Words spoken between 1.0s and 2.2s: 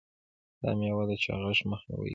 د چاغښت مخنیوی کوي.